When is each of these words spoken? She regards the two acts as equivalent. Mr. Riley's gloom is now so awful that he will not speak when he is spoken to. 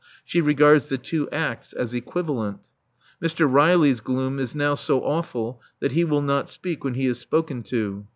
She 0.25 0.41
regards 0.41 0.89
the 0.89 0.97
two 0.97 1.29
acts 1.29 1.73
as 1.73 1.93
equivalent. 1.93 2.57
Mr. 3.23 3.47
Riley's 3.47 3.99
gloom 4.01 4.39
is 4.39 4.55
now 4.55 4.73
so 4.73 5.01
awful 5.03 5.61
that 5.79 5.91
he 5.91 6.03
will 6.03 6.23
not 6.23 6.49
speak 6.49 6.83
when 6.83 6.95
he 6.95 7.05
is 7.05 7.19
spoken 7.19 7.61
to. 7.65 8.07